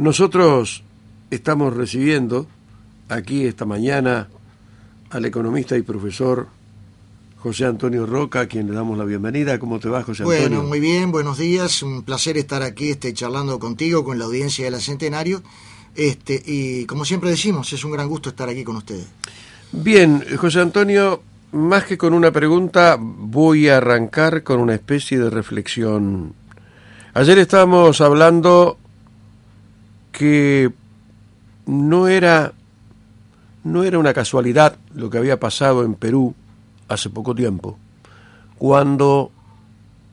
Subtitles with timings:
[0.00, 0.82] Nosotros
[1.30, 2.46] estamos recibiendo
[3.10, 4.30] aquí esta mañana
[5.10, 6.48] al economista y profesor
[7.36, 9.58] José Antonio Roca, a quien le damos la bienvenida.
[9.58, 10.48] ¿Cómo te va, José Antonio?
[10.48, 11.82] Bueno, muy bien, buenos días.
[11.82, 15.42] Un placer estar aquí este, charlando contigo, con la audiencia de la Centenario.
[15.94, 19.06] Este, y como siempre decimos, es un gran gusto estar aquí con ustedes.
[19.70, 25.28] Bien, José Antonio, más que con una pregunta, voy a arrancar con una especie de
[25.28, 26.32] reflexión.
[27.12, 28.78] Ayer estábamos hablando
[30.20, 30.70] que
[31.64, 32.52] no era
[33.64, 36.34] no era una casualidad lo que había pasado en Perú
[36.88, 37.78] hace poco tiempo,
[38.58, 39.32] cuando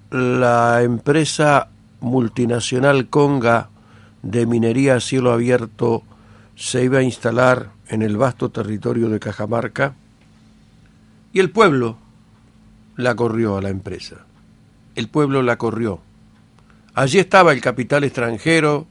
[0.10, 1.68] la empresa
[2.00, 3.68] multinacional Conga
[4.22, 6.04] de minería a cielo abierto
[6.56, 9.94] se iba a instalar en el vasto territorio de Cajamarca
[11.34, 11.98] y el pueblo
[12.96, 14.26] la corrió a la empresa.
[14.96, 16.00] El pueblo la corrió.
[16.94, 18.88] Allí estaba el capital extranjero,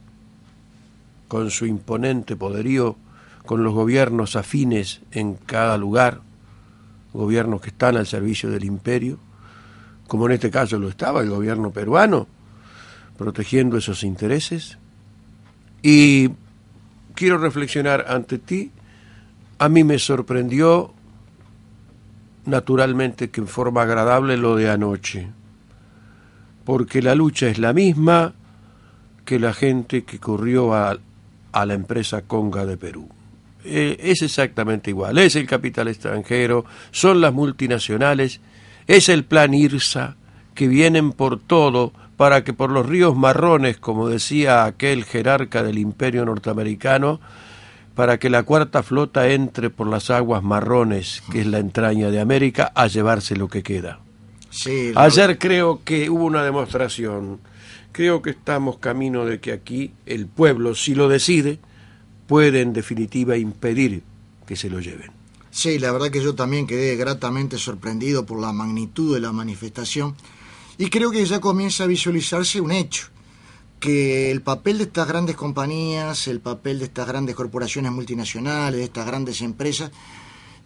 [1.27, 2.97] con su imponente poderío,
[3.45, 6.21] con los gobiernos afines en cada lugar,
[7.13, 9.19] gobiernos que están al servicio del imperio,
[10.07, 12.27] como en este caso lo estaba el gobierno peruano,
[13.17, 14.77] protegiendo esos intereses.
[15.81, 16.29] Y
[17.15, 18.71] quiero reflexionar ante ti,
[19.59, 20.93] a mí me sorprendió
[22.45, 25.27] naturalmente que en forma agradable lo de anoche,
[26.63, 28.33] porque la lucha es la misma
[29.25, 30.97] que la gente que corrió a,
[31.61, 33.09] a la empresa Conga de Perú.
[33.63, 38.39] Eh, es exactamente igual, es el capital extranjero, son las multinacionales,
[38.85, 40.15] es el plan IRSA,
[40.53, 45.77] que vienen por todo para que por los ríos marrones, como decía aquel jerarca del
[45.77, 47.19] imperio norteamericano,
[47.93, 52.19] para que la cuarta flota entre por las aguas marrones, que es la entraña de
[52.19, 53.99] América, a llevarse lo que queda.
[54.49, 57.39] Sí, Ayer creo que hubo una demostración
[57.97, 61.57] creo que estamos camino de que aquí el pueblo, si lo decide,
[62.27, 64.03] puede en definitiva impedir
[64.45, 65.09] que se lo lleven.
[65.49, 70.15] Sí, la verdad que yo también quedé gratamente sorprendido por la magnitud de la manifestación
[70.77, 73.07] y creo que ya comienza a visualizarse un hecho,
[73.79, 78.85] que el papel de estas grandes compañías, el papel de estas grandes corporaciones multinacionales, de
[78.85, 79.89] estas grandes empresas,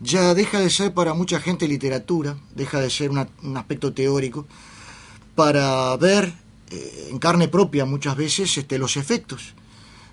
[0.01, 4.45] ya deja de ser para mucha gente literatura, deja de ser un aspecto teórico,
[5.33, 6.40] para ver
[6.71, 9.53] eh, en carne propia muchas veces este, los efectos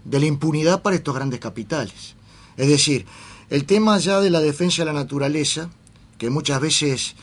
[0.05, 2.15] de la impunidad para estos grandes capitales.
[2.57, 3.07] Es decir,
[3.51, 5.71] el tema ya de la defensa de la naturaleza,
[6.19, 7.15] que muchas veces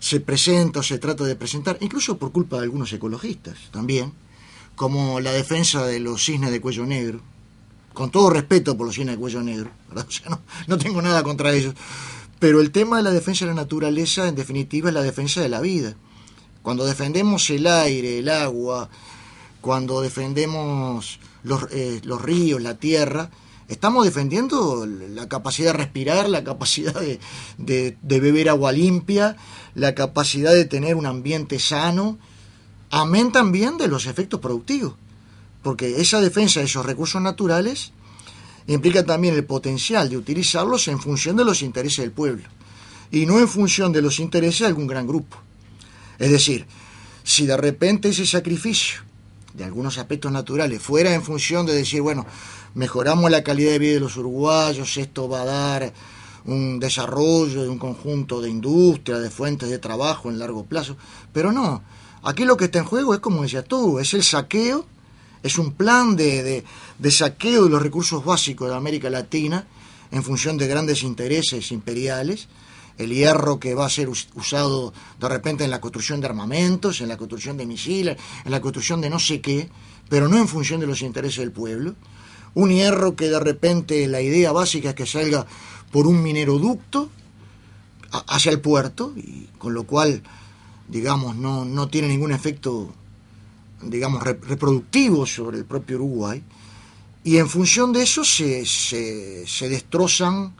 [0.00, 4.12] se presenta o se trata de presentar, incluso por culpa de algunos ecologistas también,
[4.74, 7.20] como la defensa de los cisnes de cuello negro,
[7.92, 9.70] con todo respeto por los cisnes de cuello negro,
[10.28, 11.74] no, no tengo nada contra ellos,
[12.38, 15.48] pero el tema de la defensa de la naturaleza, en definitiva, es la defensa de
[15.48, 15.94] la vida.
[16.62, 18.88] Cuando defendemos el aire, el agua,
[19.60, 23.30] cuando defendemos los, eh, los ríos, la tierra,
[23.68, 27.18] estamos defendiendo la capacidad de respirar, la capacidad de,
[27.58, 29.36] de, beber agua limpia,
[29.74, 32.18] la capacidad de tener un ambiente sano,
[32.90, 34.94] amén también de los efectos productivos,
[35.62, 37.92] porque esa defensa de esos recursos naturales
[38.66, 42.44] implica también el potencial de utilizarlos en función de los intereses del pueblo
[43.10, 45.36] y no en función de los intereses de algún gran grupo.
[46.22, 46.66] Es decir,
[47.24, 49.00] si de repente ese sacrificio
[49.54, 52.24] de algunos aspectos naturales fuera en función de decir, bueno,
[52.74, 55.92] mejoramos la calidad de vida de los uruguayos, esto va a dar
[56.44, 60.96] un desarrollo de un conjunto de industria, de fuentes de trabajo en largo plazo,
[61.32, 61.82] pero no,
[62.22, 64.86] aquí lo que está en juego es como decías tú, es el saqueo,
[65.42, 66.62] es un plan de,
[67.00, 69.66] de saqueo de los recursos básicos de América Latina
[70.12, 72.46] en función de grandes intereses imperiales,
[73.04, 77.08] el hierro que va a ser usado de repente en la construcción de armamentos, en
[77.08, 79.68] la construcción de misiles, en la construcción de no sé qué,
[80.08, 81.94] pero no en función de los intereses del pueblo.
[82.54, 85.46] Un hierro que de repente la idea básica es que salga
[85.90, 87.08] por un mineroducto
[88.26, 90.22] hacia el puerto, y con lo cual,
[90.88, 92.92] digamos, no, no tiene ningún efecto,
[93.80, 96.42] digamos, reproductivo sobre el propio Uruguay.
[97.24, 100.54] Y en función de eso se, se, se destrozan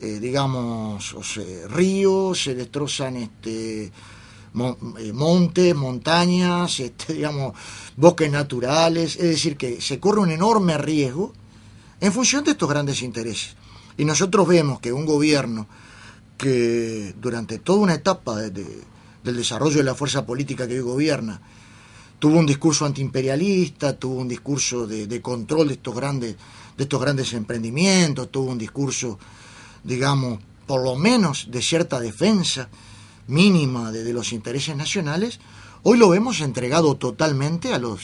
[0.00, 1.14] eh, digamos,
[1.68, 7.54] ríos, se destrozan este, eh, montes, montañas, este, digamos,
[7.96, 11.32] bosques naturales, es decir, que se corre un enorme riesgo
[12.00, 13.56] en función de estos grandes intereses.
[13.96, 15.66] Y nosotros vemos que un gobierno
[16.36, 18.84] que durante toda una etapa del
[19.22, 21.40] desarrollo de la fuerza política que hoy gobierna,
[22.18, 26.36] tuvo un discurso antiimperialista, tuvo un discurso de, control de estos grandes
[26.76, 29.18] de estos grandes emprendimientos, tuvo un discurso,
[29.84, 32.68] digamos, por lo menos de cierta defensa
[33.26, 35.40] mínima de, los intereses nacionales,
[35.82, 38.00] hoy lo vemos entregado totalmente a los,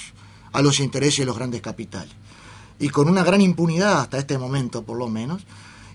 [0.52, 2.12] a los intereses de los grandes capitales.
[2.78, 5.44] Y con una gran impunidad hasta este momento, por lo menos.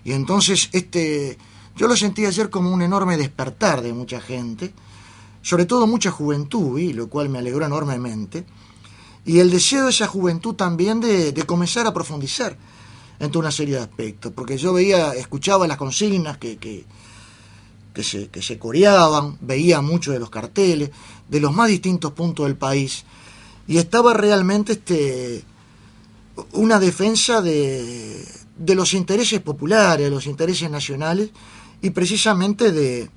[0.04, 1.38] Y entonces, este,
[1.76, 4.72] yo lo sentí ayer como un enorme despertar de mucha gente,
[5.42, 8.44] sobre todo mucha juventud, y lo cual me alegró enormemente,
[9.24, 12.56] y el deseo de esa juventud también de, comenzar a profundizar
[13.20, 18.28] en toda una serie de aspectos, porque yo veía, escuchaba las consignas que, que, se,
[18.28, 20.90] que se coreaban, veía muchos de los carteles,
[21.28, 23.04] de los más distintos puntos del país,
[23.68, 25.44] y estaba realmente este,
[26.52, 28.24] una defensa de,
[28.56, 31.28] de los intereses populares, de los intereses nacionales,
[31.82, 33.10] y precisamente de,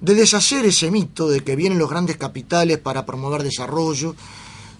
[0.00, 4.16] de deshacer ese mito de que vienen los grandes capitales para promover desarrollo,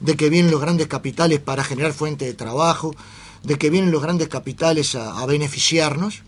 [0.00, 2.94] de que vienen los grandes capitales para generar fuente de trabajo,
[3.42, 6.22] de que vienen los grandes capitales a, beneficiarnos,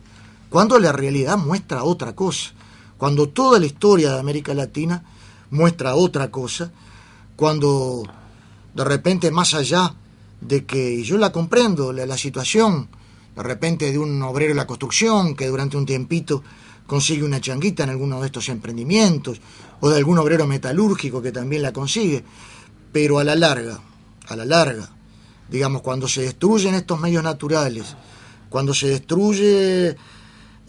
[0.50, 2.52] cuando la realidad muestra otra cosa,
[2.98, 5.04] cuando toda la historia de América Latina
[5.50, 6.72] muestra otra cosa,
[7.36, 8.02] cuando
[8.74, 9.94] de repente más allá
[10.40, 12.88] de que yo la comprendo, la, la situación,
[13.34, 16.42] de repente de un obrero de la construcción que durante un tiempito
[16.86, 19.40] consigue una changuita en alguno de estos emprendimientos,
[19.80, 22.24] o de algún obrero metalúrgico que también la consigue,
[22.92, 23.80] pero a la larga,
[24.28, 24.88] a la larga,
[25.48, 27.96] digamos, cuando se destruyen estos medios naturales,
[28.48, 29.96] cuando se destruye eh,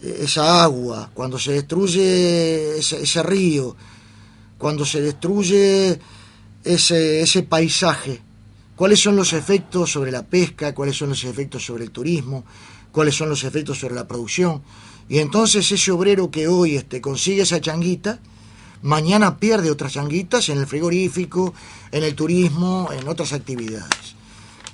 [0.00, 3.76] esa agua, cuando se destruye ese, río,
[4.58, 5.98] cuando se destruye
[6.64, 8.20] ese, ese paisaje,
[8.74, 12.44] cuáles son los efectos sobre la pesca, cuáles son los efectos sobre el turismo,
[12.92, 14.62] cuáles son los efectos sobre la producción.
[15.08, 18.18] Y entonces ese obrero que hoy este, consigue esa changuita,
[18.82, 21.54] mañana pierde otras changuitas en el frigorífico,
[21.92, 24.15] en el turismo, en otras actividades.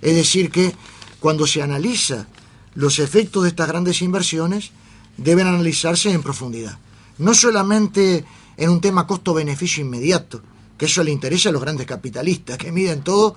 [0.02, 0.74] Es decir, que
[1.20, 2.26] cuando se analiza
[2.74, 4.72] los efectos de estas grandes inversiones,
[5.16, 6.78] deben analizarse en profundidad.
[7.18, 8.24] No solamente
[8.56, 10.42] en un tema costo-beneficio inmediato,
[10.76, 13.36] que eso le interesa a los grandes capitalistas, que miden todo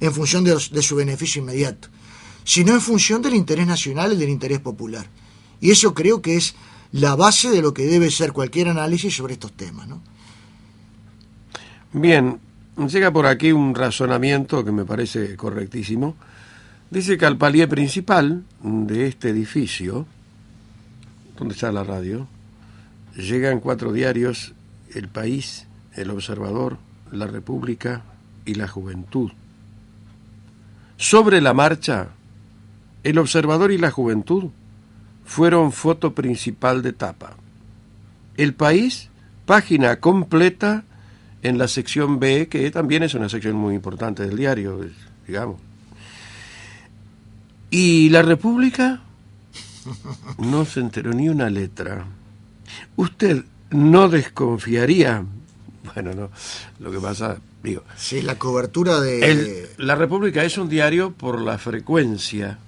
[0.00, 1.88] en función de, su beneficio inmediato,
[2.42, 5.06] sino en función del interés nacional y del interés popular.
[5.60, 6.54] Y eso creo que es
[6.92, 9.86] la base de lo que debe ser cualquier análisis sobre estos temas.
[9.86, 10.02] ¿no?
[11.92, 12.40] Bien,
[12.76, 16.16] llega por aquí un razonamiento que me parece correctísimo.
[16.90, 20.06] Dice que al palier principal de este edificio,
[21.38, 22.26] donde está la radio,
[23.16, 24.54] llegan cuatro diarios,
[24.94, 26.78] El País, El Observador,
[27.12, 28.02] La República
[28.44, 29.30] y La Juventud.
[30.96, 32.08] Sobre la marcha,
[33.04, 34.50] El Observador y La Juventud
[35.24, 37.36] fueron foto principal de tapa.
[38.36, 39.10] El país,
[39.46, 40.84] página completa
[41.42, 44.80] en la sección B, que también es una sección muy importante del diario,
[45.26, 45.60] digamos.
[47.70, 49.00] Y la República
[50.38, 52.04] no se enteró ni una letra.
[52.96, 55.24] Usted no desconfiaría,
[55.94, 56.30] bueno, no,
[56.80, 57.84] lo que pasa, digo.
[57.96, 59.70] Sí, la cobertura de.
[59.78, 62.58] la República es un diario por la frecuencia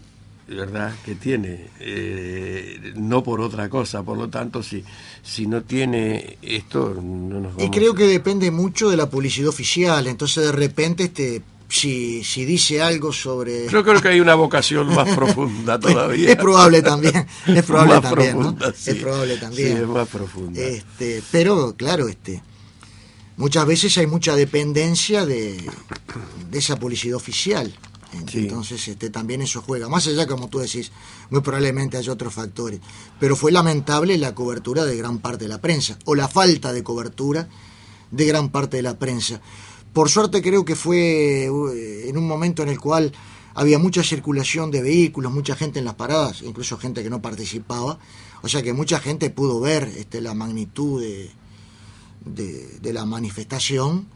[0.49, 4.85] verdad que tiene eh, no por otra cosa por lo tanto si
[5.23, 9.49] si no tiene esto no nos vamos y creo que depende mucho de la publicidad
[9.49, 14.35] oficial entonces de repente este si, si dice algo sobre yo creo que hay una
[14.35, 16.31] vocación más profunda todavía.
[16.31, 18.57] Es probable también es probable también
[18.87, 19.77] es probable también.
[19.79, 20.61] Es más profunda.
[20.61, 22.43] Este pero claro este
[23.39, 25.65] muchas veces hay mucha dependencia de,
[26.51, 27.73] de esa publicidad oficial
[28.13, 29.89] entonces este, también eso juega.
[29.89, 30.93] Más allá, como tú decís,
[31.31, 32.81] muy probablemente hay otros factores.
[33.19, 36.83] Pero fue lamentable la cobertura de gran parte de la prensa, o la falta de
[36.83, 37.49] cobertura
[38.11, 39.41] de gran parte de la prensa.
[39.93, 43.13] Por suerte creo que fue uh, en un momento en el cual
[43.55, 47.99] había mucha circulación de vehículos, mucha gente en las paradas, incluso gente que no participaba.
[48.43, 51.31] O sea que mucha gente pudo ver este, la magnitud de,
[52.25, 54.09] de, la manifestación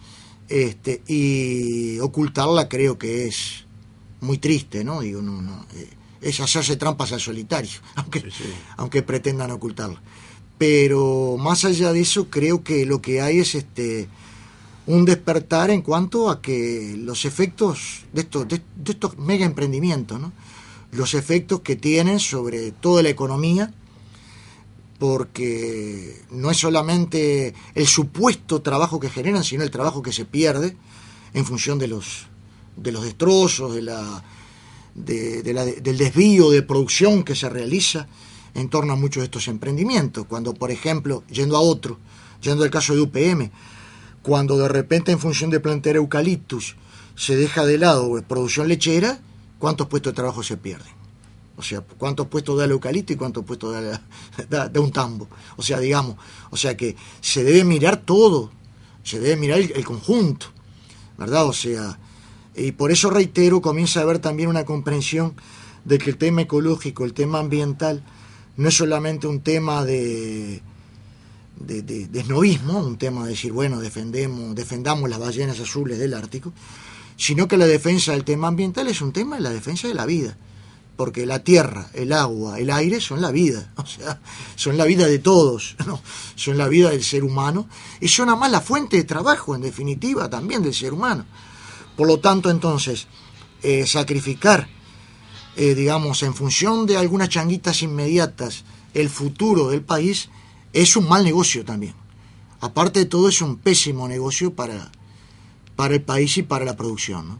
[0.48, 3.65] este, y ocultarla creo que es
[4.20, 5.00] muy triste, ¿no?
[5.00, 8.24] Digo, no, no, eh, es hacerse trampas al solitario, aunque,
[8.76, 10.00] aunque pretendan ocultarlo.
[10.58, 14.08] Pero más allá de eso, creo que lo que hay es este
[14.86, 20.32] un despertar en cuanto a que los efectos de estos, de, estos mega emprendimientos, ¿no?
[20.92, 23.74] los efectos que tienen sobre toda la economía,
[24.98, 30.76] porque no es solamente el supuesto trabajo que generan, sino el trabajo que se pierde
[31.34, 32.28] en función de los,
[32.76, 34.22] de los destrozos, de la,
[34.94, 38.08] de, la, del desvío de producción que se realiza
[38.54, 40.26] en torno a muchos de estos emprendimientos.
[40.26, 41.98] Cuando, por ejemplo, yendo a otro,
[42.40, 43.50] yendo al caso de UPM,
[44.22, 46.76] cuando de repente en función de plantar eucaliptus
[47.14, 49.20] se deja de lado producción lechera,
[49.58, 50.96] ¿cuántos puestos de trabajo se pierden?
[51.56, 53.74] O sea, ¿cuántos puestos da el eucalipto y cuántos puestos
[54.48, 55.28] da, un tambo?
[55.56, 56.16] O sea, digamos,
[56.50, 58.50] o sea que se debe mirar todo,
[59.02, 60.46] se debe mirar el, conjunto,
[61.16, 61.46] ¿verdad?
[61.46, 61.98] O sea,
[62.56, 65.34] y por eso reitero, comienza a haber también una comprensión
[65.84, 68.02] de que el tema ecológico, el tema ambiental,
[68.56, 70.62] no es solamente un tema de,
[71.60, 76.52] de, de, un tema de decir, bueno, defendemos, defendamos las ballenas azules del Ártico,
[77.16, 80.06] sino que la defensa del tema ambiental es un tema de la defensa de la
[80.06, 80.36] vida
[80.96, 84.18] porque la tierra, el agua, el aire son la vida, o sea,
[84.56, 85.76] son la vida de todos,
[86.34, 87.68] son la vida del ser humano
[88.00, 91.26] y son además la fuente de trabajo, en definitiva, también del ser humano.
[91.96, 93.06] Por lo tanto, entonces,
[93.62, 94.68] eh, sacrificar,
[95.56, 100.28] eh, digamos, en función de algunas changuitas inmediatas, el futuro del país,
[100.72, 101.94] es un mal negocio también.
[102.60, 104.90] Aparte de todo, es un pésimo negocio para,
[105.74, 107.38] para el país y para la producción.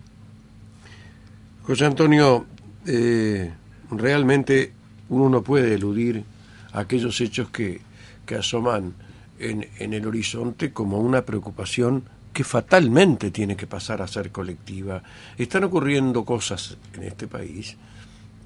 [1.62, 2.46] José Antonio,
[2.86, 3.52] eh,
[3.90, 4.72] realmente
[5.08, 6.24] uno no puede eludir
[6.72, 7.80] aquellos hechos que,
[8.24, 8.94] que asoman
[9.38, 12.04] en, en, el horizonte como una preocupación
[12.36, 15.02] que fatalmente tiene que pasar a ser colectiva.
[15.38, 17.74] Están ocurriendo cosas en este país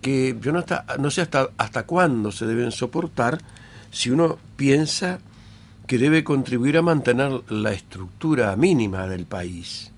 [0.00, 3.38] que yo no, sé hasta, hasta cuándo se deben soportar
[3.90, 5.18] si uno piensa
[5.88, 9.90] que debe contribuir a mantener la estructura mínima del país.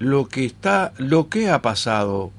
[0.00, 2.32] Lo que está, lo que ha pasado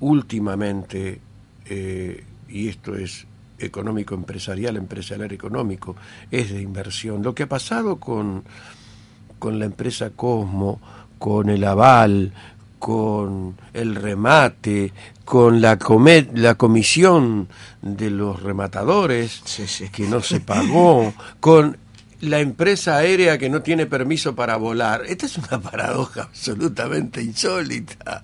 [0.00, 1.20] últimamente,
[1.66, 3.28] eh, y esto es
[3.60, 5.94] económico empresarial, empresarial económico,
[6.32, 7.22] es de inversión.
[7.22, 8.42] Lo que ha pasado con,
[9.42, 10.80] con la empresa Cosmo,
[11.18, 12.32] con el aval,
[12.78, 14.92] con el remate,
[15.24, 15.76] con la,
[16.34, 17.48] la comisión
[17.80, 19.42] de los rematadores
[19.90, 21.76] que no se pagó, con
[22.20, 25.02] la empresa aérea que no tiene permiso para volar.
[25.08, 28.22] Esta es una paradoja absolutamente insólita.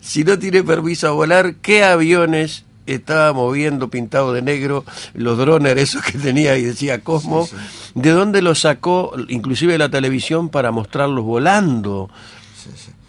[0.00, 4.84] Si no tiene permiso a volar, ¿qué aviones estaba moviendo pintado de negro
[5.14, 7.48] los drones esos que tenía y decía Cosmo?
[7.94, 12.10] ¿De dónde los sacó inclusive la televisión para mostrarlos volando?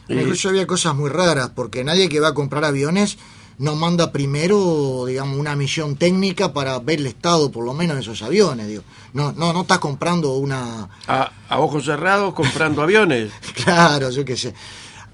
[0.08, 3.18] Incluso había cosas muy raras, porque nadie que va a comprar aviones
[3.58, 8.02] no manda primero, digamos, una misión técnica para ver el estado, por lo menos, de
[8.02, 8.68] esos aviones.
[8.68, 8.84] Digo.
[9.14, 10.90] No, no, no estás comprando una...
[11.08, 13.32] A, ojos cerrados comprando aviones.
[13.64, 14.54] claro, yo qué sé.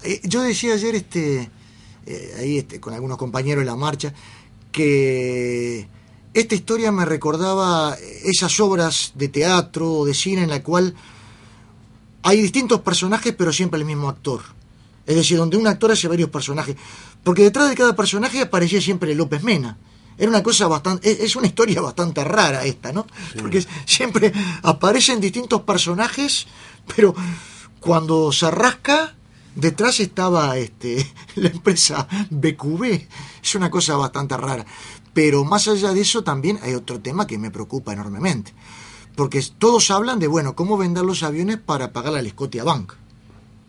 [0.02, 1.50] Eh, yo decía ayer, este,
[2.06, 4.14] eh, ahí este, con algunos compañeros de la marcha,
[4.78, 5.88] que
[6.34, 10.94] esta historia me recordaba esas obras de teatro o de cine en la cual
[12.22, 14.42] hay distintos personajes, pero siempre el mismo actor.
[15.04, 16.76] Es decir, donde un actor hace varios personajes.
[17.24, 19.78] Porque detrás de cada personaje aparecía siempre López Mena.
[20.16, 21.24] Era una cosa bastante.
[21.24, 23.04] Es una historia bastante rara esta, ¿no?
[23.40, 24.32] Porque siempre
[24.62, 26.46] aparecen distintos personajes,
[26.94, 27.16] pero
[27.80, 29.16] cuando se rasca,
[29.58, 33.06] detrás estaba este, la empresa BQB.
[33.42, 34.64] Es una cosa bastante rara.
[35.12, 38.52] Pero más allá de eso, también hay otro tema que me preocupa enormemente.
[39.16, 42.92] Porque todos hablan de, bueno, cómo vender los aviones para pagar la Scotia Bank.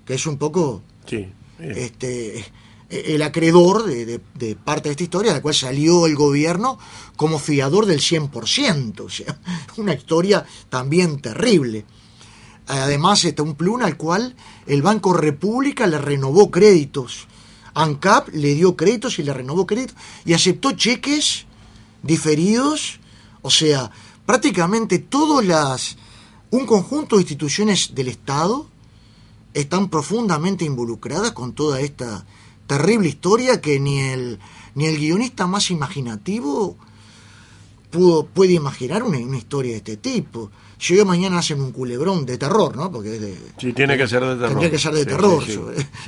[0.05, 0.84] Que es un poco.
[1.05, 1.27] Sí.
[1.60, 2.46] Este
[2.89, 4.19] el acreedor de,
[4.63, 6.79] parte de esta historia, de la cual salió el gobierno
[7.15, 9.01] como fiador del 100%.
[9.01, 9.39] O sea,
[9.77, 11.86] una historia también terrible.
[12.69, 14.35] Además, está un plun al cual
[14.67, 17.27] el Banco República le renovó créditos.
[17.73, 21.45] ANCAP le dio créditos y le renovó créditos y aceptó cheques
[22.03, 22.99] diferidos.
[23.41, 23.89] O sea,
[24.25, 25.97] prácticamente todas las.
[26.51, 28.67] un conjunto de instituciones del Estado
[29.55, 32.25] están profundamente involucradas con toda esta
[32.67, 34.39] terrible historia que ni el,
[34.75, 36.77] ni el guionista más imaginativo
[37.89, 40.51] pudo, puede imaginar una, historia de este tipo.
[40.79, 42.89] Si hoy mañana hacen un culebrón de terror, ¿no?
[42.89, 44.50] Porque de, sí, tiene que ser de terror.
[44.50, 45.43] Tendría que ser de terror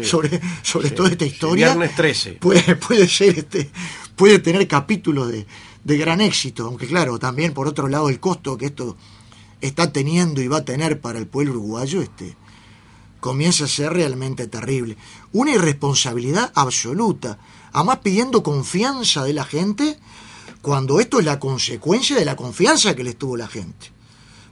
[0.01, 1.67] sobre, sobre, toda esta historia.
[1.67, 2.31] Viernes 13.
[2.33, 3.69] Puede, puede ser este,
[4.15, 5.45] puede tener capítulos de,
[5.83, 8.95] de gran éxito, aunque claro, también por otro lado el costo que esto
[9.59, 12.35] está teniendo y va a tener para el pueblo uruguayo, este,
[13.19, 14.97] comienza a ser realmente terrible.
[15.31, 17.39] Una irresponsabilidad absoluta,
[17.73, 19.97] además pidiendo confianza de la gente,
[20.61, 23.91] cuando esto es la consecuencia de la confianza que les tuvo la gente.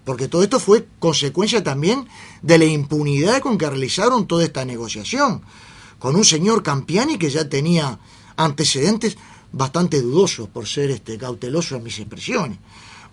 [0.10, 2.08] Porque todo esto fue consecuencia también
[2.42, 5.44] de la impunidad con que realizaron toda esta negociación,
[6.00, 8.00] con un señor Campiani que ya tenía
[8.36, 9.20] antecedentes
[9.52, 12.58] bastante dudosos, por ser este, cauteloso en mis expresiones.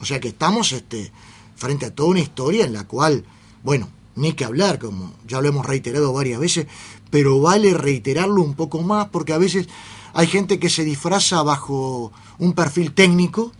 [0.01, 1.13] O sea que estamos este,
[1.55, 3.27] frente a toda una historia en la cual,
[3.63, 6.67] bueno, ni que hablar, como ya lo hemos reiterado varias veces,
[7.11, 9.69] pero vale reiterarlo un poco más porque a veces
[10.15, 13.53] hay gente que se disfraza bajo un perfil técnico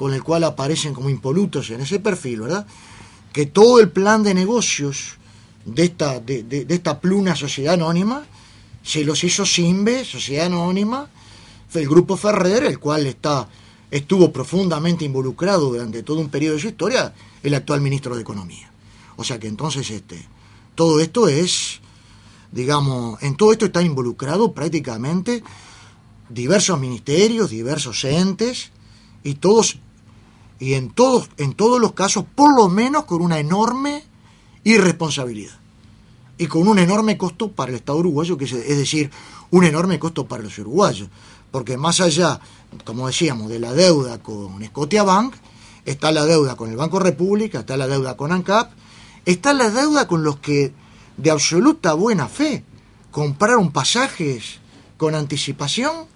[0.00, 2.66] con el cual aparecen como impolutos en ese perfil, ¿verdad?
[3.34, 5.18] Que todo el plan de negocios
[5.66, 8.24] de esta, de, de, esta pluna sociedad anónima
[8.82, 11.06] se los hizo Simbe, sociedad anónima,
[11.74, 13.46] el grupo Ferrer, el cual está,
[13.90, 18.72] estuvo profundamente involucrado durante todo un periodo de su historia, el actual ministro de Economía.
[19.16, 20.26] O sea que entonces este,
[20.74, 21.80] todo esto es,
[22.52, 25.42] digamos, en todo esto está involucrado prácticamente
[26.30, 28.70] diversos ministerios, diversos entes,
[29.22, 29.78] y todos,
[30.60, 34.04] y en todos, en todos los casos, por lo menos con una enorme
[34.62, 35.58] irresponsabilidad.
[36.36, 39.10] Y con un enorme costo para el Estado uruguayo, que es, es decir,
[39.50, 41.08] un enorme costo para los uruguayos.
[41.50, 42.40] Porque más allá,
[42.84, 45.34] como decíamos, de la deuda con Scotiabank,
[45.84, 48.70] está la deuda con el Banco República, está la deuda con ANCAP,
[49.24, 50.72] está la deuda con los que
[51.16, 52.64] de absoluta buena fe
[53.10, 54.60] compraron pasajes
[54.96, 56.09] con anticipación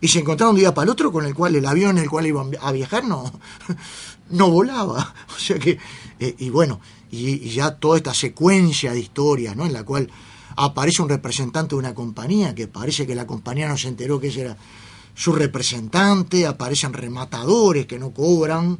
[0.00, 2.10] y se encontraron un día para el otro con el cual el avión en el
[2.10, 3.32] cual iban a viajar no,
[4.30, 5.14] no volaba.
[5.36, 5.78] O sea que,
[6.20, 9.66] eh, y bueno, y, ya toda esta secuencia de historias, ¿no?
[9.66, 10.10] En la cual
[10.56, 14.28] aparece un representante de una compañía que parece que la compañía no se enteró que
[14.28, 14.56] ese era
[15.14, 18.78] su representante, aparecen rematadores que no cobran,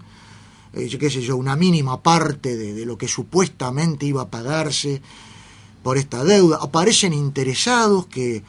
[0.73, 5.01] eh, qué sé yo, una mínima parte de, lo que supuestamente iba a pagarse
[5.83, 6.59] por esta deuda.
[6.61, 8.43] Aparecen interesados que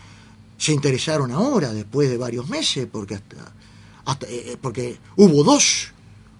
[0.59, 5.93] se interesaron ahora, después de varios meses, porque hasta, eh, eh, porque hubo dos,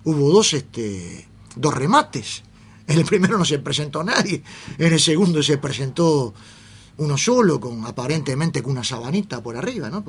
[0.04, 2.44] hubo dos, este, dos remates.
[2.86, 4.44] En el primero no se presentó nadie,
[4.78, 6.34] en el segundo se presentó
[6.98, 10.04] uno solo, con aparentemente con una sabanita por arriba, ¿no?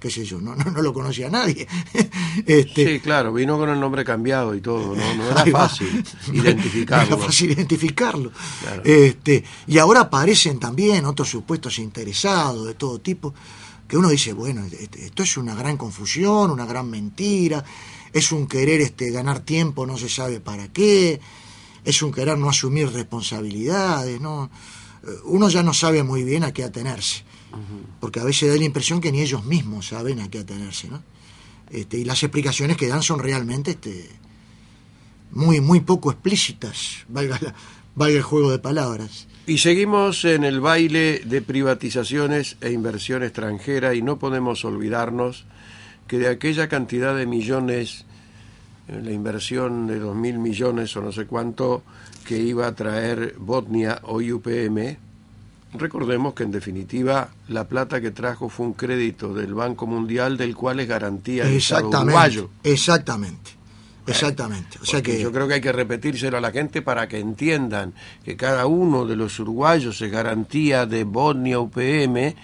[0.00, 1.68] Qué sé yo, no, no, lo conocía nadie.
[2.46, 6.02] este, sí, claro, vino con el nombre cambiado y todo, no, no era fácil
[6.32, 7.16] identificarlo.
[7.16, 8.32] Era fácil identificarlo.
[8.82, 13.34] Este, y ahora aparecen también otros supuestos interesados de todo tipo,
[13.86, 17.62] que uno dice, bueno, este, esto es una gran confusión, una gran mentira,
[18.12, 21.20] es un querer este, ganar tiempo, no se sabe para qué,
[21.84, 24.50] es un querer no asumir responsabilidades, ¿no?
[25.24, 27.24] Uno ya no sabe muy bien a qué atenerse
[28.00, 31.02] porque a veces da la impresión que ni ellos mismos saben a qué atenerse, ¿no?
[31.70, 34.08] Este, y las explicaciones que dan son realmente este,
[35.30, 37.38] muy, muy poco explícitas, valga,
[37.94, 39.28] valga el juego de palabras.
[39.46, 45.46] Y seguimos en el baile de privatizaciones e inversión extranjera y no podemos olvidarnos
[46.06, 48.09] que de aquella cantidad de millones, eh,
[48.90, 51.82] la inversión de dos mil millones o no sé cuánto
[52.24, 54.96] que iba a traer Botnia o UPM,
[55.72, 60.56] Recordemos que en definitiva la plata que trajo fue un crédito del Banco Mundial del
[60.56, 62.50] cual es garantía el Estado uruguayo.
[62.64, 63.52] Exactamente.
[64.06, 64.78] Exactamente.
[64.82, 67.92] O sea que yo creo que hay que repetírselo a la gente para que entiendan
[68.24, 72.34] que cada uno de los uruguayos es garantía de Bosnia UPM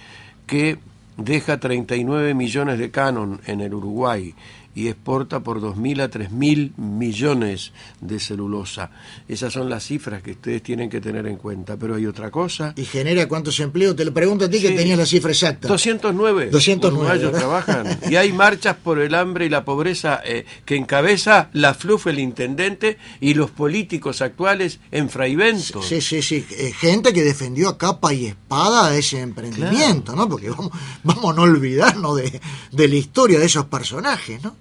[0.46, 0.78] que
[1.16, 4.34] deja 39 millones de canon en el Uruguay
[4.76, 8.90] y exporta por 2.000 a 3.000 millones de celulosa.
[9.26, 11.78] Esas son las cifras que ustedes tienen que tener en cuenta.
[11.78, 12.74] Pero hay otra cosa.
[12.76, 13.96] ¿Y genera cuántos empleos?
[13.96, 15.66] Te lo pregunto a ti que tenías la cifra exacta.
[15.66, 16.50] 209.
[16.50, 17.28] 209.
[17.30, 17.86] trabajan.
[18.10, 22.18] Y hay marchas por el hambre y la pobreza eh, que encabeza la FLUF, el
[22.18, 25.82] intendente, y los políticos actuales en Fraivento.
[25.82, 26.44] Sí, sí, sí.
[26.50, 30.28] Eh, gente que defendió a capa y espada ese emprendimiento, ¿no?
[30.28, 30.70] Porque vamos,
[31.02, 34.54] vamos a no olvidarnos de, de la historia de esos personajes, ¿no?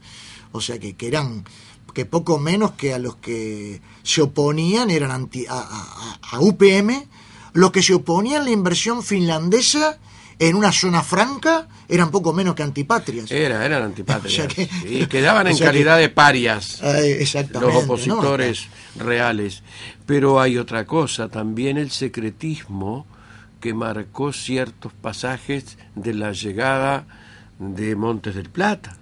[0.56, 1.46] O sea que, que eran
[1.96, 7.08] que poco menos que a los que se oponían eran anti, a, UPM,
[7.54, 9.98] los que se oponían a la inversión finlandesa
[10.38, 13.32] en una zona franca eran poco menos que antipatrias.
[13.32, 14.48] Era, eran antipatrias.
[14.86, 16.82] y quedaban en calidad de parias
[17.54, 19.64] los opositores reales.
[20.06, 23.08] Pero hay otra cosa, también el secretismo
[23.62, 27.08] que marcó ciertos pasajes de la llegada
[27.58, 28.98] de Montes del Plata.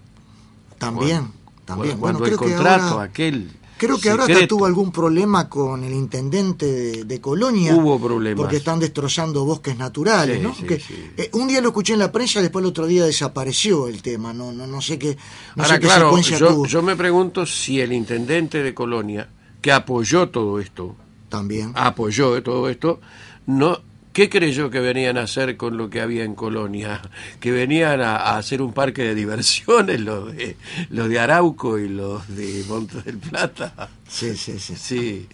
[0.77, 1.42] También.
[1.65, 1.97] También.
[1.97, 3.49] Cuando el contrato, aquel.
[3.77, 7.75] Creo que ahora tuvo algún problema con el intendente de, Colonia.
[7.75, 8.41] Hubo problemas.
[8.41, 10.55] Porque están destrozando bosques naturales, ¿no?
[10.69, 14.33] Eh, un día lo escuché en la prensa, después el otro día desapareció el tema.
[14.33, 15.17] No, no, no sé qué,
[15.55, 19.27] no ahora, claro, yo, Yo me pregunto si el intendente de Colonia,
[19.61, 20.95] que apoyó todo esto.
[21.27, 21.73] También.
[21.75, 23.01] Apoyó todo esto,
[23.47, 23.81] no
[24.13, 27.01] ¿Qué creyó que venían a hacer con lo que había en Colonia?
[27.39, 30.55] Que venían a, hacer un parque de diversiones, los de,
[30.91, 33.89] los de Arauco y los de Montes del Plata.
[34.07, 34.75] Sí, sí, sí.
[34.75, 35.27] Sí,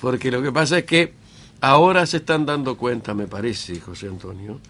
[0.00, 1.12] porque lo que pasa es que
[1.60, 4.60] ahora se están dando cuenta, me parece, José Antonio,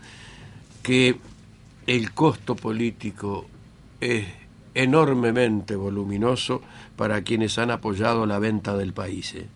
[0.82, 1.16] que
[1.86, 3.46] el costo político
[4.00, 4.26] es
[4.74, 6.62] enormemente voluminoso
[6.96, 9.34] para quienes han apoyado la venta del país.
[9.34, 9.46] ¿eh?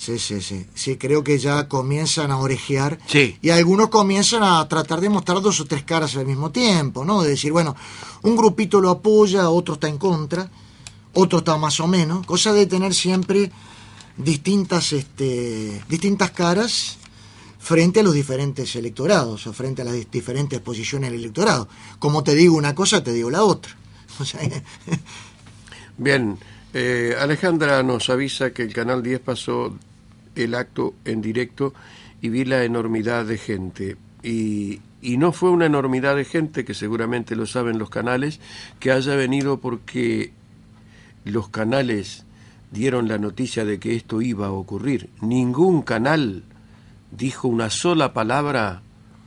[0.00, 0.64] Sí, sí, sí.
[0.74, 2.98] Sí, creo que ya comienzan a orejear.
[3.06, 3.36] Sí.
[3.42, 7.20] Y algunos comienzan a tratar de mostrar dos o tres caras al mismo tiempo, ¿no?
[7.22, 7.76] De decir, bueno,
[8.22, 10.50] un grupito lo apoya, otro está en contra,
[11.12, 12.24] otro está más o menos.
[12.24, 13.52] Cosa de tener siempre
[14.16, 16.96] distintas, este, distintas caras
[17.58, 21.68] frente a los diferentes electorados o frente a las diferentes posiciones del electorado.
[21.98, 23.76] Como te digo una cosa, te digo la otra.
[25.98, 26.38] Bien,
[26.72, 29.76] eh, Alejandra nos avisa que el Canal 10 pasó
[30.34, 31.74] el acto en directo
[32.20, 33.96] y vi la enormidad de gente.
[34.22, 38.40] Y, y no fue una enormidad de gente, que seguramente lo saben los canales,
[38.78, 40.32] que haya venido porque
[41.24, 42.24] los canales
[42.70, 45.10] dieron la noticia de que esto iba a ocurrir.
[45.20, 46.44] Ningún canal
[47.10, 48.82] dijo una sola palabra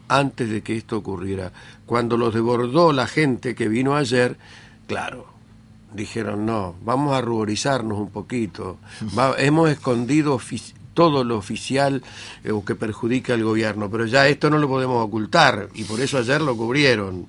[0.07, 1.51] antes de que esto ocurriera.
[1.85, 4.37] Cuando los desbordó la gente que vino ayer,
[4.87, 5.27] claro,
[5.93, 8.77] dijeron, no, vamos a ruborizarnos un poquito.
[9.37, 10.39] hemos escondido
[10.93, 12.03] todo lo oficial
[12.43, 15.99] eh, o que perjudica al gobierno, pero ya esto no lo podemos ocultar y por
[15.99, 17.27] eso ayer lo cubrieron.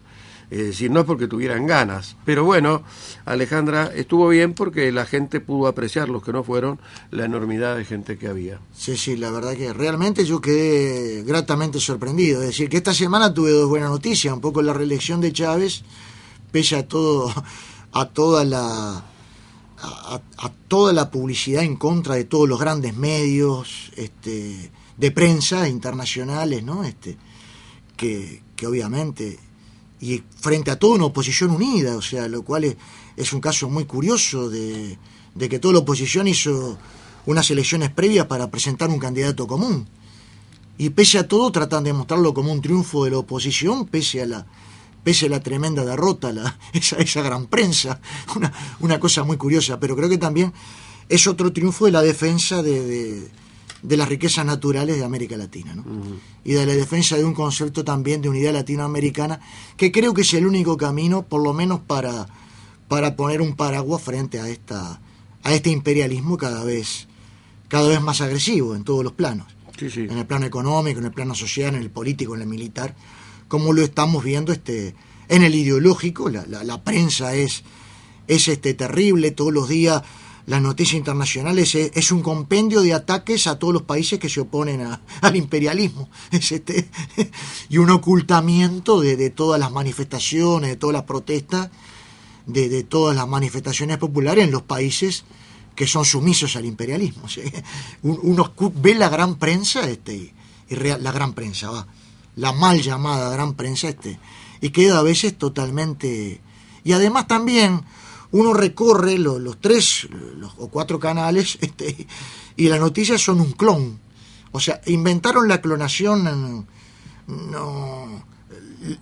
[0.50, 2.16] Es decir, no es porque tuvieran ganas.
[2.24, 2.82] Pero bueno,
[3.24, 6.78] Alejandra, estuvo bien porque la gente pudo apreciar, los que no fueron,
[7.10, 8.60] la enormidad de gente que había.
[8.72, 12.40] Sí, sí, la verdad que realmente yo quedé gratamente sorprendido.
[12.42, 15.82] Es decir, que esta semana tuve dos buenas noticias, un poco la reelección de Chávez,
[16.52, 17.32] pese a todo,
[17.92, 19.13] a toda la
[19.84, 26.64] a, toda la publicidad en contra de todos los grandes medios este, de prensa internacionales,
[26.64, 26.84] ¿no?
[26.84, 27.16] Este,
[27.96, 29.38] que, que obviamente,
[30.00, 32.76] y frente a toda una oposición unida, o sea, lo cual es,
[33.16, 34.98] es un caso muy curioso de,
[35.34, 36.78] de que toda la oposición hizo
[37.26, 39.86] unas elecciones previas para presentar un candidato común.
[40.76, 44.26] Y pese a todo tratan de mostrarlo como un triunfo de la oposición, pese a
[44.26, 44.46] la,
[45.04, 48.00] pese a la tremenda derrota, la, esa, esa gran prensa,
[48.34, 50.52] una, una, cosa muy curiosa, pero creo que también
[51.08, 53.28] es otro triunfo de la defensa de,
[53.82, 55.84] de, las riquezas naturales de América Latina, ¿no?
[56.42, 59.40] y de la defensa de un concepto también de unidad latinoamericana,
[59.76, 62.26] que creo que es el único camino, por lo menos para,
[62.88, 65.00] para poner un paraguas frente a, esta,
[65.42, 67.06] a este imperialismo cada vez,
[67.68, 69.46] cada vez más agresivo en todos los planos.
[69.76, 72.94] En el plano económico, en el plano social, en el político, en el militar
[73.54, 74.96] como lo estamos viendo este,
[75.28, 77.62] en el ideológico, la, prensa es,
[78.26, 80.02] es este, terrible, todos los días
[80.46, 84.84] las noticias internacionales es, un compendio de ataques a todos los países que se oponen
[85.20, 86.88] al imperialismo es este,
[87.68, 91.70] y un ocultamiento de, todas las manifestaciones, de todas las protestas,
[92.46, 95.22] de, todas las manifestaciones populares en los países
[95.76, 97.28] que son sumisos al imperialismo.
[98.02, 100.34] Uno ve la gran prensa este,
[100.68, 101.86] y la gran prensa, va
[102.36, 104.18] la mal llamada gran prensa este,
[104.60, 106.40] y queda a veces totalmente...
[106.84, 107.82] Y además también
[108.34, 110.08] uno recorre los tres
[110.58, 112.06] o cuatro canales este,
[112.56, 114.00] y las noticias son un clon.
[114.52, 116.66] O sea, inventaron la clonación,
[117.26, 118.24] no,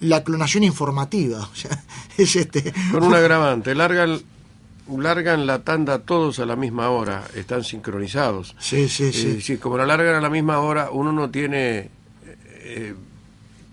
[0.00, 1.40] la clonación informativa.
[1.40, 1.82] O sea,
[2.16, 2.72] es este.
[2.90, 4.20] Con un agravante, largan,
[4.88, 8.54] largan la tanda todos a la misma hora, están sincronizados.
[8.58, 9.40] Sí, sí, sí.
[9.40, 11.90] sí como la largan a la misma hora, uno no tiene
[12.64, 12.94] eh,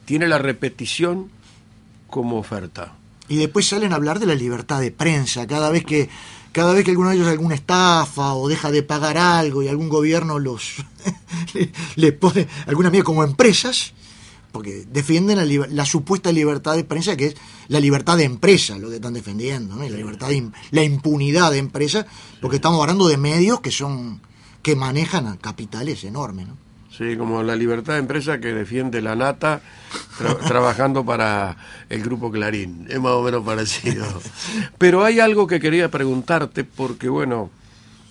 [0.09, 1.29] tiene la repetición
[2.09, 2.95] como oferta.
[3.27, 6.09] Y después salen a hablar de la libertad de prensa, cada vez que
[6.51, 9.87] cada vez que alguno de ellos alguna estafa o deja de pagar algo y algún
[9.87, 10.77] gobierno los
[11.95, 13.93] le, pone alguna medida como empresas,
[14.51, 17.35] porque defienden la, supuesta libertad de prensa, que es
[17.67, 19.83] la libertad de empresa, lo que están defendiendo, ¿no?
[19.83, 20.29] la libertad
[20.71, 22.07] la impunidad de empresa,
[22.41, 24.21] porque estamos hablando de medios que son
[24.63, 26.68] que manejan a capitales enormes, ¿no?
[26.91, 29.61] Sí, como la libertad de empresa que defiende la nata
[30.47, 31.55] trabajando para
[31.87, 32.87] el grupo Clarín.
[32.89, 34.05] Es más o menos parecido.
[34.77, 37.51] Pero hay algo que quería preguntarte porque, bueno,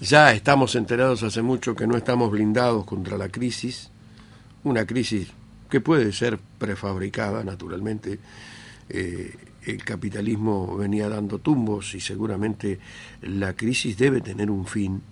[0.01, 3.91] ya estamos enterados hace mucho que no estamos blindados contra la crisis.
[4.63, 5.29] Una crisis
[5.69, 8.21] que puede ser prefabricada, naturalmente.
[8.89, 9.37] Eh,
[9.67, 12.79] el capitalismo venía dando tumbos y seguramente
[13.21, 15.03] la crisis debe tener un fin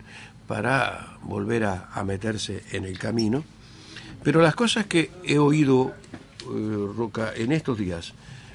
[0.46, 3.44] para volver a meterse en el camino
[4.26, 5.94] pero las cosas que he oído,
[6.40, 8.12] eh, Roca, en estos días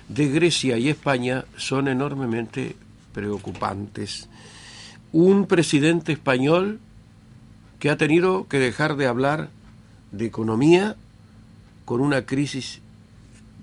[0.10, 2.75] de Grecia y España son enormemente
[3.13, 4.27] preocupantes.
[5.13, 6.81] Un presidente español
[7.79, 9.47] que ha tenido que dejar de hablar
[10.12, 10.97] de economía
[11.86, 12.81] con una crisis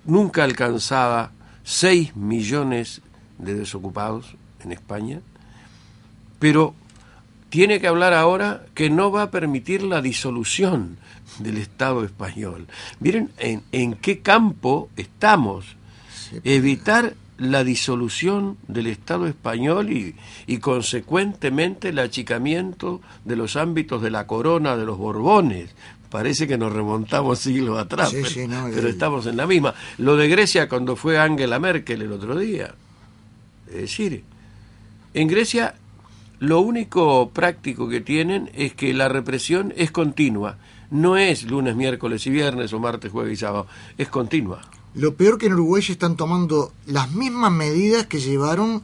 [0.07, 1.33] nunca alcanzada,
[1.65, 3.03] 6 millones
[3.37, 5.21] de desocupados en España,
[6.39, 6.75] pero
[7.51, 10.99] tiene que hablar ahora que no va a permitir la disolución
[11.39, 12.67] del Estado español.
[13.01, 15.77] Miren en, en qué campo estamos.
[16.45, 20.15] Evitar la disolución del Estado español y,
[20.47, 25.71] y, consecuentemente el achicamiento de los ámbitos de la corona de los Borbones.
[26.11, 29.75] Parece que nos remontamos siglos atrás, pero, estamos en la misma.
[29.99, 32.75] Lo de Grecia cuando fue Angela Merkel el otro día.
[33.69, 34.25] Es decir,
[35.13, 35.75] en Grecia
[36.41, 40.59] lo único práctico que tienen es que la represión es continua.
[40.91, 43.67] No es lunes, miércoles y viernes o martes, jueves y sábado.
[43.99, 44.63] Es continua.
[44.95, 48.83] Lo peor que en Uruguay están tomando las mismas medidas que llevaron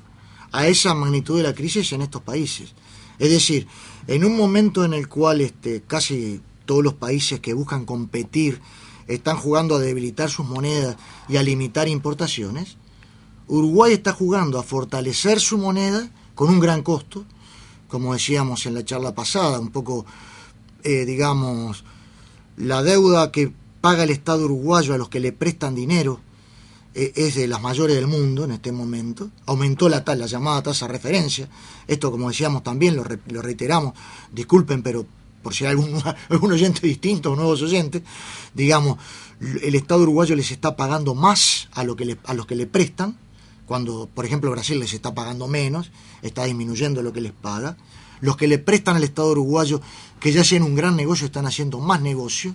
[0.52, 2.74] a esa magnitud de la crisis en estos países.
[3.18, 3.66] Es decir,
[4.06, 8.60] en un momento en el cual este, casi todos los países que buscan competir
[9.06, 10.96] están jugando a debilitar sus monedas
[11.28, 12.76] y a limitar importaciones,
[13.46, 17.24] Uruguay está jugando a fortalecer su moneda con un gran costo,
[17.94, 20.04] como decíamos en la charla pasada, un poco,
[20.82, 21.84] eh, digamos,
[22.56, 26.18] la deuda que paga el Estado uruguayo a los que le prestan dinero
[26.92, 29.30] eh, es de las mayores del mundo en este momento.
[29.46, 31.48] Aumentó la, la llamada tasa de referencia.
[31.86, 33.94] Esto, como decíamos también, lo, reiteramos.
[34.32, 35.06] Disculpen, pero
[35.44, 38.02] por si hay algún, algún oyente distinto o nuevos oyentes,
[38.54, 38.98] digamos,
[39.40, 43.16] el Estado uruguayo les está pagando más a, lo que a los que le prestan,
[43.66, 45.90] cuando, por ejemplo, Brasil les está pagando menos,
[46.22, 47.76] está disminuyendo lo que les paga.
[48.20, 49.80] Los que le prestan al Estado uruguayo,
[50.20, 52.54] que ya hacen un gran negocio, están haciendo más negocio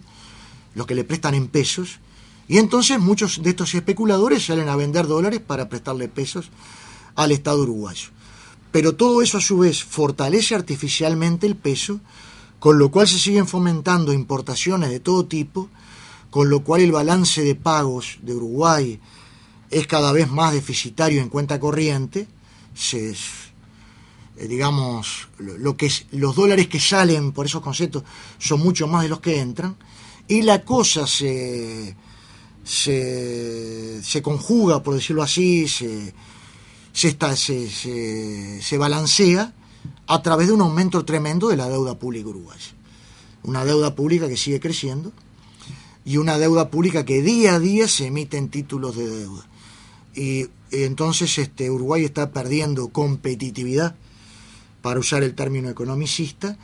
[0.75, 1.99] los que le prestan en pesos,
[2.47, 6.49] y entonces muchos de estos especuladores salen a vender dólares para prestarle pesos
[7.15, 8.09] al Estado uruguayo.
[8.71, 11.99] Pero todo eso a su vez fortalece artificialmente el peso,
[12.59, 15.69] con lo cual se siguen fomentando importaciones de todo tipo,
[16.29, 18.99] con lo cual el balance de pagos de Uruguay
[19.71, 22.27] es cada vez más deficitario en cuenta corriente,
[22.73, 28.03] se, eh, digamos, lo que es, los dólares que salen por esos conceptos
[28.37, 29.75] son mucho más de los que entran,
[30.27, 31.95] y la cosa se,
[32.63, 36.13] se, conjuga, por decirlo así, se,
[36.93, 39.53] se, se, balancea
[40.07, 42.73] a través de un aumento tremendo de la deuda pública uruguaya.
[43.43, 45.11] Una deuda pública que sigue creciendo
[46.05, 49.47] y una deuda pública que día a día se emiten títulos de deuda.
[50.15, 53.95] Y, entonces este, Uruguay está perdiendo competitividad,
[54.81, 56.57] para usar el término economicista,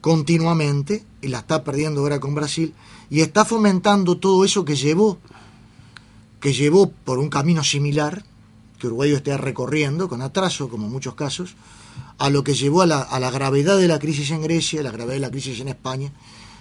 [0.00, 2.74] continuamente, y la está perdiendo ahora con Brasil,
[3.10, 5.18] y está fomentando todo eso que llevó,
[6.40, 8.24] que llevó por un camino similar,
[8.78, 11.54] que Uruguay esté recorriendo, con atraso, como en muchos casos,
[12.18, 14.84] a lo que llevó a la, a la gravedad de la crisis en Grecia, a
[14.84, 16.12] la gravedad de la crisis en España,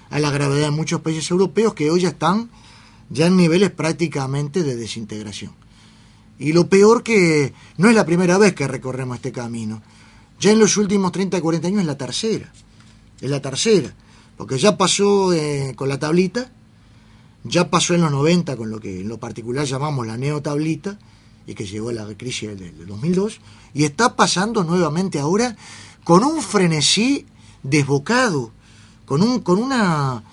[0.09, 2.49] a la gravedad en muchos países europeos que hoy ya están
[3.09, 5.53] ya en niveles prácticamente de desintegración.
[6.39, 9.81] Y lo peor que no es la primera vez que recorremos este camino.
[10.39, 12.51] Ya en los últimos 30, 40 años es la tercera.
[13.19, 13.93] Es la tercera
[14.39, 16.49] porque ya pasó eh, con la tablita,
[17.43, 20.97] ya pasó en los 90 con lo que en lo particular llamamos la neotablita,
[21.45, 23.41] y que llegó a la crisis del, 2002,
[23.73, 25.57] y está pasando nuevamente ahora
[26.05, 27.25] con un frenesí
[27.63, 28.51] desbocado,
[29.05, 30.23] con, un, con una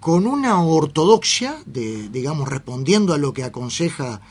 [0.00, 4.22] con una ortodoxia, de, digamos, respondiendo a lo que aconseja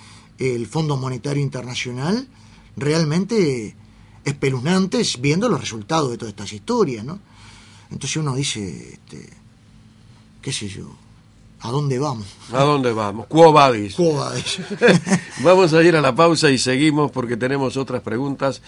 [0.43, 2.27] el Fondo Monetario Internacional,
[2.75, 3.75] realmente
[4.25, 7.19] espeluznantes viendo los resultados de todas estas historias, ¿no?
[7.91, 9.29] Entonces uno dice, este,
[10.41, 10.89] qué sé yo,
[11.59, 12.27] ¿a dónde vamos?
[12.51, 13.27] ¿A dónde vamos?
[13.27, 13.95] Quo vadis?
[15.43, 18.61] vamos a ir a la pausa y seguimos porque tenemos otras preguntas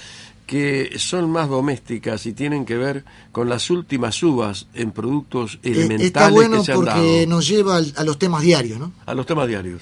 [0.45, 5.71] que son más domésticas y tienen que ver con las últimas subas en productos eh,
[5.71, 8.91] elementales Está bueno porque nos lleva a los temas diarios, ¿no?
[9.07, 9.81] A los temas diarios.